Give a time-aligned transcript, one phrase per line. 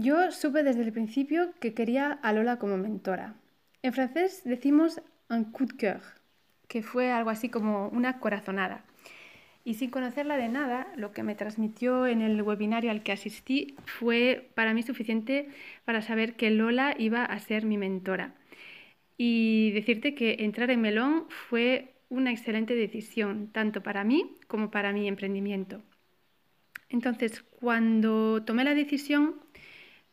[0.00, 3.34] Yo supe desde el principio que quería a Lola como mentora.
[3.82, 6.02] En francés decimos un coup de cœur,
[6.68, 8.84] que fue algo así como una corazonada.
[9.64, 13.74] Y sin conocerla de nada, lo que me transmitió en el webinario al que asistí
[13.86, 15.48] fue para mí suficiente
[15.84, 18.34] para saber que Lola iba a ser mi mentora.
[19.16, 24.92] Y decirte que entrar en Melón fue una excelente decisión, tanto para mí como para
[24.92, 25.82] mi emprendimiento.
[26.88, 29.34] Entonces, cuando tomé la decisión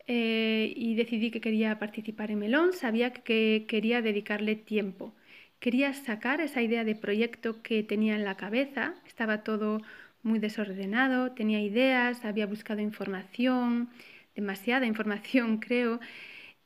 [0.08, 5.16] eh, y decidí que quería participar en Melón, sabía que quería dedicarle tiempo.
[5.59, 9.81] Quería sacar esa idea de proyecto que tenía en la cabeza, estaba todo
[10.22, 13.90] muy desordenado, tenía ideas, había buscado información,
[14.36, 16.00] demasiada información creo,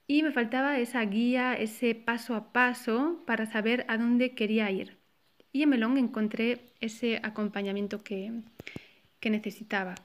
[0.08, 4.98] y me faltaba esa guía, ese paso a paso para saber a dónde quería ir.
[5.52, 8.34] Y en Melón encontré ese acompañamiento que,
[9.20, 9.96] que necesitaba.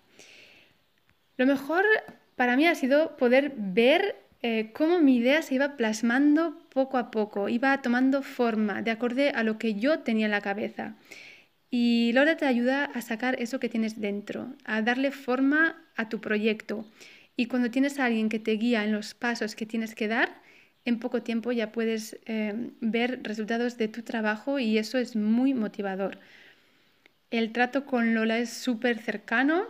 [1.36, 1.84] Lo mejor
[2.36, 7.10] para mí ha sido poder ver eh, cómo mi idea se iba plasmando poco a
[7.10, 10.96] poco, iba tomando forma de acorde a lo que yo tenía en la cabeza.
[11.70, 16.20] Y Lola te ayuda a sacar eso que tienes dentro, a darle forma a tu
[16.20, 16.86] proyecto.
[17.36, 20.42] Y cuando tienes a alguien que te guía en los pasos que tienes que dar,
[20.84, 25.54] en poco tiempo ya puedes eh, ver resultados de tu trabajo y eso es muy
[25.54, 26.18] motivador.
[27.30, 29.66] El trato con Lola es súper cercano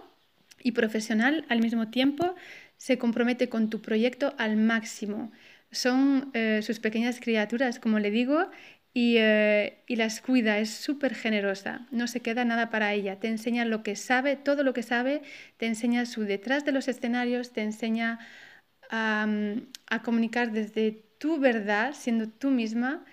[0.65, 2.34] y profesional al mismo tiempo,
[2.77, 5.31] se compromete con tu proyecto al máximo.
[5.70, 8.51] Son eh, sus pequeñas criaturas, como le digo,
[8.92, 13.29] y, eh, y las cuida, es súper generosa, no se queda nada para ella, te
[13.29, 15.23] enseña lo que sabe, todo lo que sabe,
[15.59, 18.20] te enseña su detrás de los escenarios, te enseña
[18.91, 19.27] a,
[19.89, 23.05] a comunicar desde tu verdad, siendo tú misma,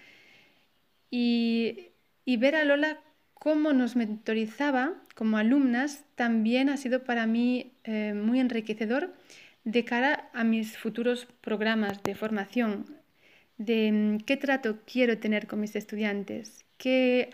[1.09, 1.89] y,
[2.25, 2.99] y ver a Lola
[3.33, 9.13] cómo nos mentorizaba como alumnas también ha sido para mí eh, muy enriquecedor
[9.63, 12.87] de cara a mis futuros programas de formación,
[13.59, 17.29] de mm, qué trato quiero tener con mis estudiantes, qué,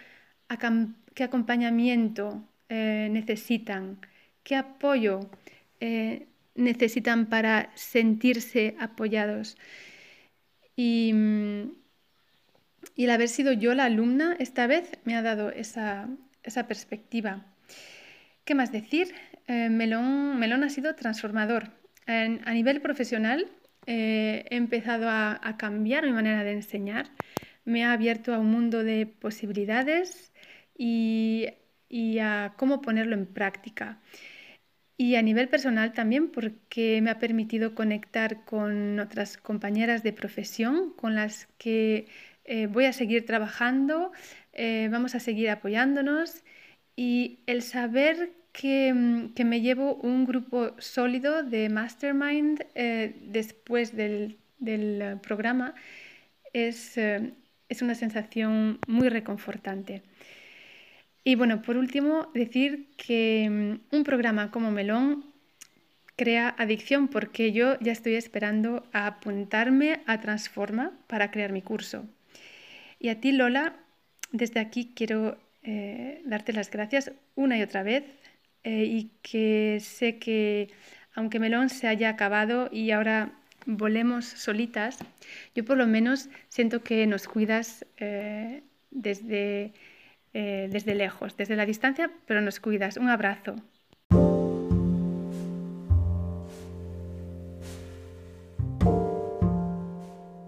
[1.18, 4.00] acompañamiento eh, necesitan,
[4.44, 5.22] qué apoyo
[5.80, 9.56] eh, necesitan para sentirse apoyados.
[10.76, 11.72] Y, mm,
[12.98, 16.10] y el haber sido yo la alumna esta vez me ha dado esa,
[16.68, 17.46] perspectiva.
[18.48, 19.14] ¿Qué más decir?
[19.48, 21.74] Eh, Melón, Melón, ha sido transformador.
[22.06, 23.52] a nivel profesional
[23.88, 27.10] eh, he empezado a, cambiar mi manera de enseñar.
[27.66, 30.32] Me ha abierto a un mundo de posibilidades
[30.78, 31.48] y,
[31.90, 34.00] y a cómo ponerlo en práctica.
[34.96, 40.94] Y a nivel personal también porque me ha permitido conectar con otras compañeras de profesión
[40.96, 42.08] con las que
[42.46, 44.14] eh, voy a seguir trabajando,
[44.54, 46.46] eh, vamos a seguir apoyándonos
[46.98, 54.38] y el saber que, mm, me llevo un grupo sólido de mastermind eh, después del,
[55.22, 55.76] programa
[56.52, 60.02] es, es una sensación muy reconfortante.
[61.24, 65.26] Y bueno, por último, decir que mm, un programa como Melón
[66.16, 72.06] crea adicción porque yo ya estoy esperando a apuntarme a Transforma para crear mi curso.
[73.00, 73.76] Y a ti, Lola,
[74.32, 78.06] desde aquí quiero eh, darte las gracias una y otra vez
[78.64, 80.70] eh, y que sé que
[81.14, 83.34] aunque Melón se haya acabado y ahora
[83.66, 85.00] volemos solitas,
[85.56, 89.74] yo por lo menos siento que nos cuidas eh, desde,
[90.34, 92.98] desde lejos, desde la distancia, pero nos cuidas.
[92.98, 93.56] Un abrazo.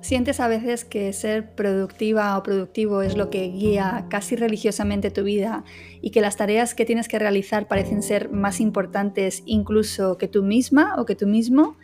[0.09, 5.21] ¿Sientes a veces que ser productiva o productivo es lo que guía casi religiosamente tu
[5.21, 5.63] vida
[6.01, 10.41] y que las tareas que tienes que realizar parecen ser más importantes incluso que tú
[10.41, 11.77] misma o que tú mismo?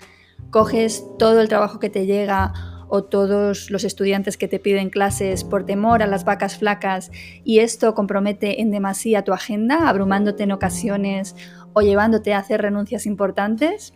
[0.49, 2.51] ¿Coges todo el trabajo que te llega
[2.87, 7.11] o todos los estudiantes que te piden clases por temor a las vacas flacas
[7.43, 11.35] y esto compromete en demasía tu agenda, abrumándote en ocasiones
[11.73, 13.93] o llevándote a hacer renuncias importantes?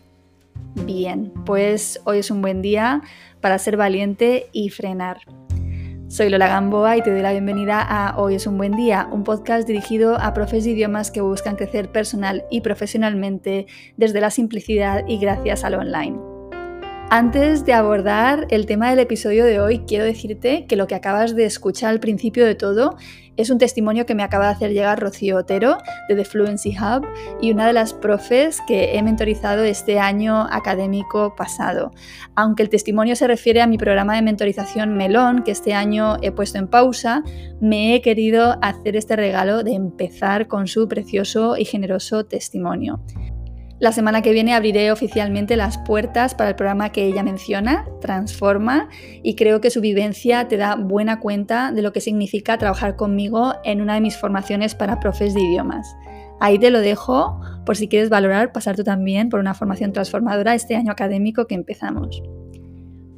[0.74, 3.02] Bien, pues hoy es un buen día
[3.40, 5.18] para ser valiente y frenar.
[6.08, 9.22] Soy Lola Gamboa y te doy la bienvenida a Hoy es un buen día, un
[9.22, 15.06] podcast dirigido a profes de idiomas que buscan crecer personal y profesionalmente desde la simplicidad
[15.06, 16.29] y gracias al online.
[17.12, 21.34] Antes de abordar el tema del episodio de hoy, quiero decirte que lo que acabas
[21.34, 22.96] de escuchar al principio de todo
[23.36, 25.78] es un testimonio que me acaba de hacer llegar Rocío Otero
[26.08, 27.04] de The Fluency Hub
[27.40, 31.90] y una de las profes que he mentorizado este año académico pasado.
[32.36, 36.30] Aunque el testimonio se refiere a mi programa de mentorización Melón, que este año he
[36.30, 37.24] puesto en pausa,
[37.60, 43.00] me he querido hacer este regalo de empezar con su precioso y generoso testimonio.
[43.80, 48.90] La semana que viene abriré oficialmente las puertas para el programa que ella menciona, Transforma,
[49.22, 53.54] y creo que su vivencia te da buena cuenta de lo que significa trabajar conmigo
[53.64, 55.96] en una de mis formaciones para profes de idiomas.
[56.40, 60.54] Ahí te lo dejo por si quieres valorar pasar tú también por una formación transformadora
[60.54, 62.22] este año académico que empezamos.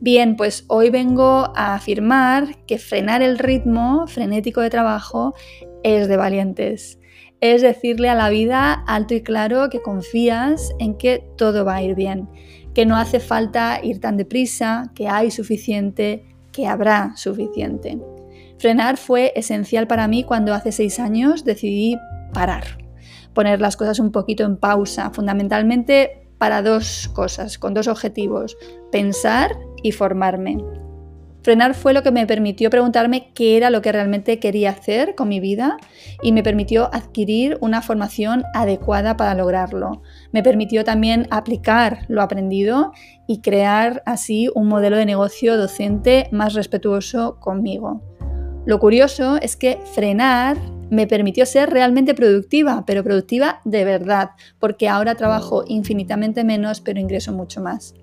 [0.01, 5.35] Bien, pues hoy vengo a afirmar que frenar el ritmo frenético de trabajo
[5.83, 7.01] es de valientes
[7.43, 11.83] es decirle a la vida alto y claro que confías en que todo va a
[11.83, 12.29] ir bien,
[12.73, 18.01] que no hace falta ir tan deprisa, que hay suficiente, que habrá suficiente.
[18.59, 21.99] Frenar fue esencial para mí cuando hace seis años decidí
[22.33, 22.79] parar,
[23.35, 28.57] poner las cosas un poquito en pausa, fundamentalmente para dos cosas, con dos objetivos,
[28.93, 30.59] pensar y formarme.
[31.43, 35.29] Frenar fue lo que me permitió preguntarme qué era lo que realmente quería hacer con
[35.29, 35.77] mi vida
[36.23, 40.03] y me permitió adquirir una formación adecuada para lograrlo.
[40.31, 42.93] Me permitió también aplicar lo aprendido
[43.27, 48.01] y crear así un modelo de negocio docente más respetuoso conmigo.
[48.65, 50.57] Lo curioso es que frenar
[50.91, 54.31] me permitió ser realmente productiva, pero productiva de verdad,
[54.61, 57.95] porque ahora trabajo infinitamente menos, pero ingreso mucho más.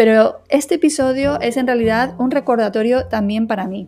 [0.00, 3.86] Pero este episodio es en realidad un recordatorio también para mí.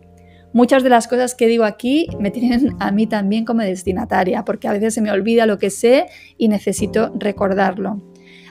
[0.53, 4.67] Muchas de las cosas que digo aquí me tienen a mí también como destinataria, porque
[4.67, 6.05] a veces se me olvida lo que sé
[6.37, 7.99] y necesito recordarlo.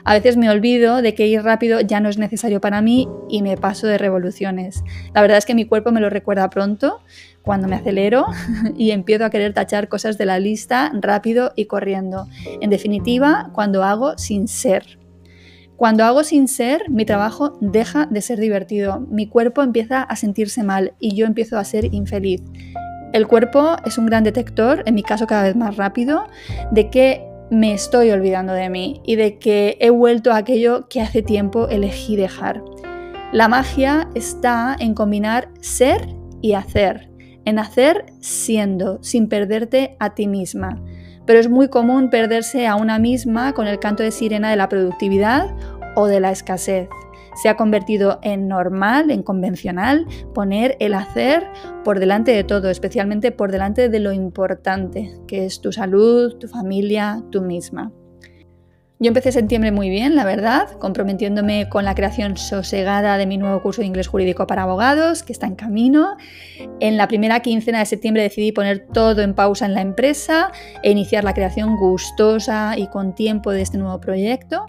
[0.03, 3.41] A veces me olvido de que ir rápido ya no es necesario para mí y
[3.43, 4.83] me paso de revoluciones.
[5.13, 6.99] La verdad es que mi cuerpo me lo recuerda pronto
[7.43, 8.25] cuando me acelero
[8.77, 12.27] y empiezo a querer tachar cosas de la lista rápido y corriendo.
[12.59, 15.01] En definitiva, cuando hago sin ser.
[15.75, 20.63] Cuando hago sin ser, mi trabajo deja de ser divertido, mi cuerpo empieza a sentirse
[20.63, 22.41] mal y yo empiezo a ser infeliz.
[23.11, 26.27] El cuerpo es un gran detector, en mi caso cada vez más rápido,
[26.71, 31.01] de que me estoy olvidando de mí y de que he vuelto a aquello que
[31.01, 32.63] hace tiempo elegí dejar.
[33.31, 36.07] La magia está en combinar ser
[36.41, 37.09] y hacer,
[37.45, 40.81] en hacer siendo, sin perderte a ti misma
[41.25, 44.69] pero es muy común perderse a una misma con el canto de sirena de la
[44.69, 45.55] productividad
[45.95, 46.89] o de la escasez.
[47.41, 50.05] Se ha convertido en normal, en convencional,
[50.35, 51.47] poner el hacer
[51.83, 56.47] por delante de todo, especialmente por delante de lo importante, que es tu salud, tu
[56.47, 57.91] familia, tú misma.
[59.03, 63.61] Yo empecé septiembre muy bien, la verdad, comprometiéndome con la creación sosegada de mi nuevo
[63.61, 66.15] curso de inglés jurídico para abogados, que está en camino.
[66.79, 70.53] En la primera quincena de septiembre decidí poner todo en pausa en la empresa
[70.83, 74.67] e iniciar la creación gustosa y con tiempo de este nuevo proyecto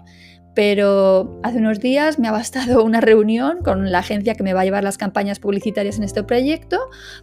[0.53, 4.61] pero hace unos días me ha bastado una reunión con la agencia que me va
[4.61, 6.79] a llevar las campañas publicitarias en este proyecto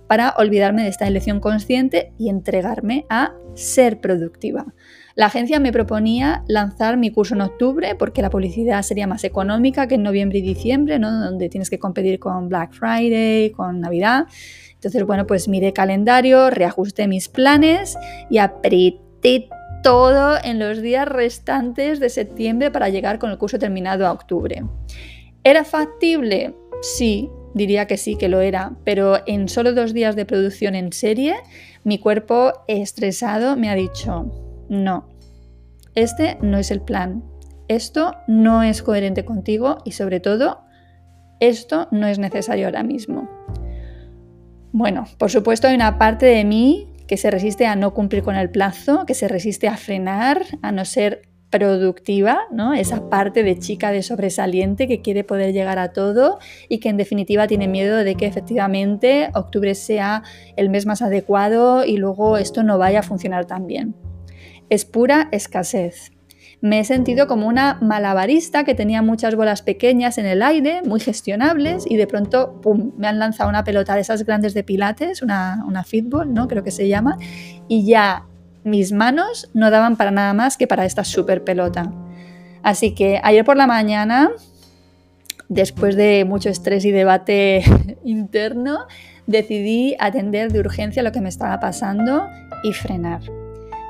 [0.07, 4.67] para olvidarme de esta elección consciente y entregarme a ser productiva.
[5.15, 9.87] La agencia me proponía lanzar mi curso en octubre porque la publicidad sería más económica
[9.87, 14.27] que en noviembre y diciembre, donde tienes que competir con Black Friday, con Navidad.
[14.75, 17.99] Entonces, bueno, pues miré calendario, reajusté mis planes
[18.31, 19.49] y apreté
[19.83, 24.65] todo en los días restantes de septiembre para llegar con el curso terminado a octubre.
[25.45, 26.55] ¿Era factible?
[26.81, 30.93] Sí, diría que sí que lo era, pero en solo dos días de producción en
[30.93, 31.37] serie,
[31.85, 34.42] mi cuerpo estresado me ha dicho,
[34.73, 35.07] no,
[35.95, 37.23] este no es el plan,
[37.69, 40.63] esto no es coherente contigo y sobre todo,
[41.41, 43.29] esto no es necesario ahora mismo.
[44.73, 48.37] Bueno, por supuesto hay una parte de mí que se resiste a no cumplir con
[48.37, 52.73] el plazo, que se resiste a frenar, a no ser productiva, ¿no?
[52.73, 56.39] Esa parte de chica de sobresaliente que quiere poder llegar a todo
[56.71, 60.23] y que en definitiva tiene miedo de que efectivamente octubre sea
[60.57, 63.95] el mes más adecuado y luego esto no vaya a funcionar tan bien.
[64.73, 66.13] Es pura escasez
[66.63, 71.01] me he sentido como una malabarista que tenía muchas bolas pequeñas en el aire, muy
[71.01, 72.61] gestionables, y de pronto,
[72.97, 75.85] me han lanzado una pelota de esas grandes de pilates, una, una
[76.29, 76.47] ¿no?
[76.47, 77.19] Creo que se llama,
[77.67, 78.27] y ya
[78.63, 81.93] mis manos no daban para nada más que para esta super pelota.
[82.63, 84.31] Así que ayer por la mañana,
[85.49, 87.65] después de mucho estrés y debate
[88.05, 88.87] interno,
[89.27, 92.29] decidí atender de urgencia lo que me estaba pasando
[92.63, 93.42] y frenar.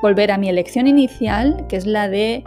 [0.03, 2.43] Volver a mi elección inicial, que es la de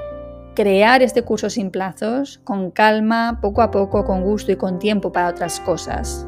[0.56, 5.14] crear este curso sin plazos, con calma, poco a poco, con gusto y con tiempo
[5.14, 6.28] para otras cosas.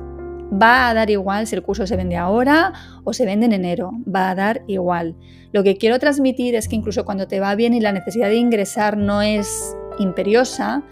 [0.52, 2.72] Va a dar igual si el curso se vende ahora
[3.04, 5.18] o se vende en enero, va a dar igual.
[5.52, 8.36] Lo que quiero transmitir es que incluso cuando te va bien y la necesidad de
[8.36, 10.84] ingresar no es imperiosa,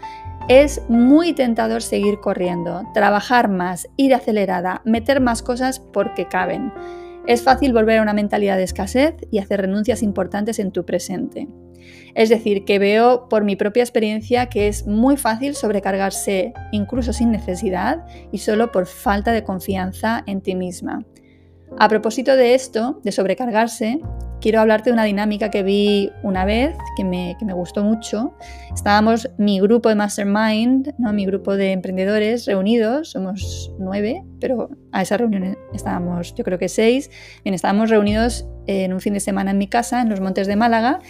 [0.48, 6.72] es muy tentador seguir corriendo, trabajar más, ir acelerada, meter más cosas porque caben.
[7.26, 11.48] Es fácil volver a una mentalidad de escasez y hacer renuncias importantes en tu presente.
[12.14, 17.32] Es decir, que veo por mi propia experiencia que es muy fácil sobrecargarse incluso sin
[17.32, 21.04] necesidad y solo por falta de confianza en ti misma.
[21.78, 24.00] A propósito de esto, de sobrecargarse,
[24.40, 28.34] quiero hablarte de una dinámica que vi una vez que me, gustó mucho.
[28.74, 31.12] Estábamos mi grupo de Mastermind, ¿no?
[31.12, 36.68] mi grupo de emprendedores reunidos, somos nueve, pero a esa reunión estábamos yo creo que
[36.68, 37.10] seis.
[37.44, 40.56] Bien, estábamos reunidos en un fin de semana en mi casa, en los Montes de
[40.56, 41.00] Málaga,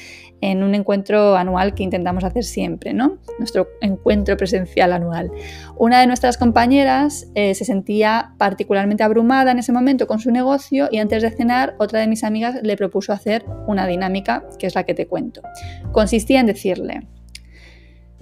[0.46, 3.18] en un encuentro anual que intentamos hacer siempre, ¿no?
[3.38, 5.32] Nuestro encuentro presencial anual.
[5.76, 10.88] Una de nuestras compañeras eh, se sentía particularmente abrumada en ese momento con su negocio
[10.92, 14.76] y antes de cenar otra de mis amigas le propuso hacer una dinámica que es
[14.76, 15.42] la que te cuento.
[15.90, 17.08] Consistía en decirle,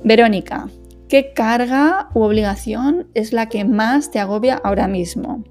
[0.02, 0.70] Verónica,
[1.08, 5.44] ¿qué carga u obligación es la que más te agobia ahora mismo?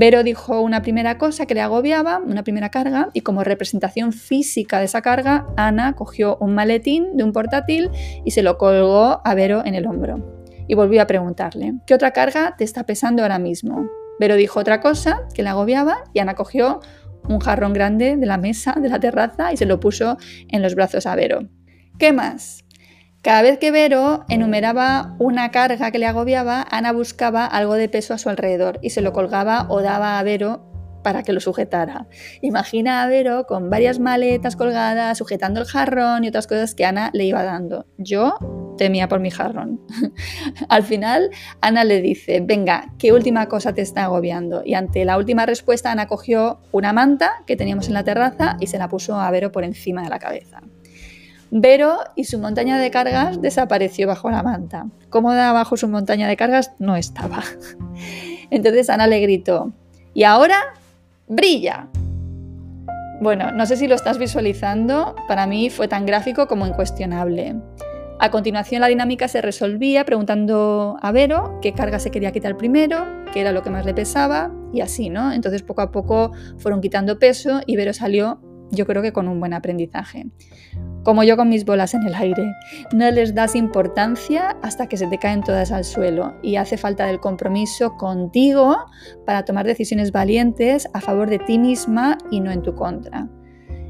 [0.00, 4.78] Vero dijo una primera cosa que le agobiaba, una primera carga, y como representación física
[4.78, 7.90] de esa carga, Ana cogió un maletín de un portátil
[8.24, 10.44] y se lo colgó a Vero en el hombro.
[10.68, 13.88] Y volvió a preguntarle, ¿qué otra carga te está pesando ahora mismo?
[14.20, 16.78] Vero dijo otra cosa que le agobiaba y Ana cogió
[17.28, 20.76] un jarrón grande de la mesa de la terraza y se lo puso en los
[20.76, 21.48] brazos a Vero.
[21.98, 22.64] ¿Qué más?
[23.22, 28.14] Cada vez que Vero enumeraba una carga que le agobiaba, Ana buscaba algo de peso
[28.14, 30.68] a su alrededor y se lo colgaba o daba a Vero
[31.02, 32.06] para que lo sujetara.
[32.42, 37.10] Imagina a Vero con varias maletas colgadas, sujetando el jarrón y otras cosas que Ana
[37.12, 37.86] le iba dando.
[37.96, 38.36] Yo
[38.76, 39.80] temía por mi jarrón.
[40.68, 44.62] Al final, Ana le dice, venga, ¿qué última cosa te está agobiando?
[44.64, 48.68] Y ante la última respuesta, Ana cogió una manta que teníamos en la terraza y
[48.68, 50.62] se la puso a Vero por encima de la cabeza.
[51.50, 54.86] Vero y su montaña de cargas desapareció bajo la manta.
[55.08, 57.42] Cómoda bajo su montaña de cargas no estaba.
[58.50, 59.72] Entonces Ana le gritó,
[60.14, 60.58] ¿y ahora?
[61.26, 61.88] ¡Brilla!
[63.20, 67.56] Bueno, no sé si lo estás visualizando, para mí fue tan gráfico como incuestionable.
[68.20, 73.06] A continuación la dinámica se resolvía preguntando a Vero qué carga se quería quitar primero,
[73.32, 75.32] qué era lo que más le pesaba y así, ¿no?
[75.32, 78.40] Entonces poco a poco fueron quitando peso y Vero salió
[78.70, 80.26] yo creo que con un buen aprendizaje.
[81.08, 82.54] Como yo con mis bolas en el aire.
[82.92, 87.06] No les das importancia hasta que se te caen todas al suelo y hace falta
[87.06, 88.76] del compromiso contigo
[89.24, 93.26] para tomar decisiones valientes a favor de ti misma y no en tu contra.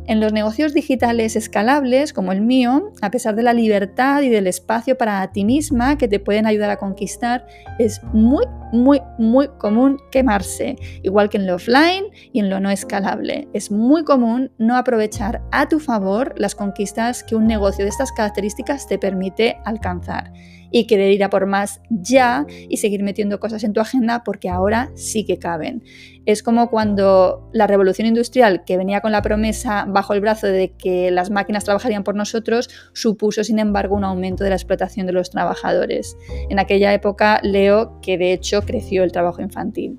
[0.08, 4.46] En los negocios digitales escalables como el mío, a pesar de la libertad y del
[4.46, 7.46] espacio para ti misma que te pueden ayudar a conquistar,
[7.78, 12.70] es muy, muy, muy común quemarse, igual que en lo offline y en lo no
[12.70, 13.48] escalable.
[13.52, 18.10] Es muy común no aprovechar a tu favor las conquistas que un negocio de estas
[18.10, 20.32] características te permite alcanzar
[20.70, 24.48] y querer ir a por más ya y seguir metiendo cosas en tu agenda porque
[24.48, 25.82] ahora sí que caben.
[26.26, 30.72] Es como cuando la revolución industrial, que venía con la promesa bajo el brazo de
[30.72, 35.12] que las máquinas trabajarían por nosotros, supuso, sin embargo, un aumento de la explotación de
[35.12, 36.16] los trabajadores.
[36.50, 39.98] En aquella época leo que de hecho creció el trabajo infantil.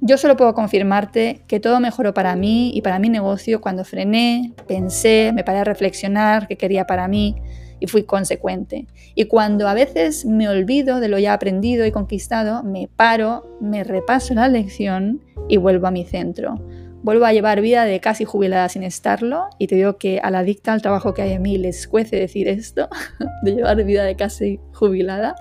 [0.00, 4.52] Yo solo puedo confirmarte que todo mejoró para mí y para mi negocio cuando frené,
[4.68, 7.34] pensé, me paré a reflexionar qué quería para mí,
[7.80, 8.86] y fui consecuente.
[9.14, 13.84] Y cuando a veces me olvido de lo ya aprendido y conquistado, me paro, me
[13.84, 16.60] repaso la lección y vuelvo a mi centro.
[17.08, 20.40] Vuelvo a llevar vida de casi jubilada sin estarlo y te digo que a la
[20.40, 22.90] adicta al trabajo que hay en mí les cuece decir esto,
[23.42, 25.34] de llevar vida de casi jubilada.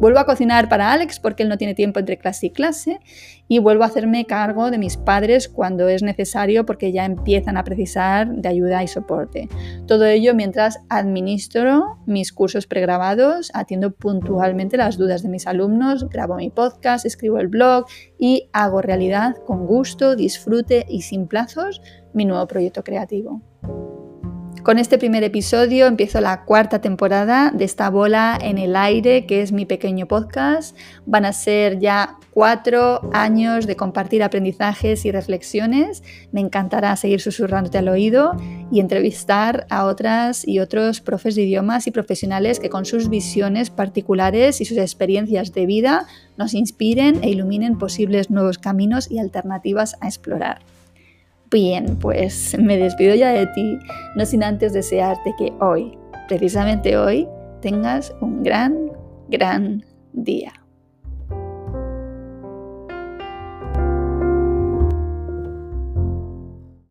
[0.00, 2.98] Vuelvo a cocinar para Alex porque él no tiene tiempo entre clase y clase
[3.46, 7.62] y vuelvo a hacerme cargo de mis padres cuando es necesario porque ya empiezan a
[7.62, 9.48] precisar de ayuda y soporte.
[9.86, 16.34] Todo ello mientras administro mis cursos pregrabados, atiendo puntualmente las dudas de mis alumnos, grabo
[16.36, 17.84] mi podcast, escribo el blog
[18.18, 21.82] y hago realidad con gusto, disfrute y sin plazos
[22.14, 23.42] mi nuevo proyecto creativo.
[24.62, 29.42] Con este primer episodio empiezo la cuarta temporada de esta bola en el aire que
[29.42, 30.76] es mi pequeño podcast.
[31.04, 36.04] Van a ser ya cuatro años de compartir aprendizajes y reflexiones.
[36.30, 38.36] Me encantará seguir susurrándote al oído
[38.70, 43.68] y entrevistar a otras y otros profes de idiomas y profesionales que con sus visiones
[43.68, 46.06] particulares y sus experiencias de vida
[46.38, 50.60] nos inspiren e iluminen posibles nuevos caminos y alternativas a explorar.
[51.52, 53.78] Bien, pues me despido ya de ti,
[54.16, 57.28] no sin antes desearte que hoy, precisamente hoy,
[57.60, 58.90] tengas un gran,
[59.28, 60.52] gran día.